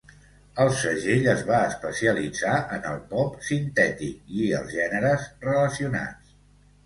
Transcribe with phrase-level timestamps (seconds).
[0.63, 6.35] El segell es va especialitzar en el pop sintètic i els gèneres relacionats.